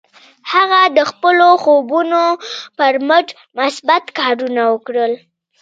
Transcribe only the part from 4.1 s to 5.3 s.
کارونه وکړل.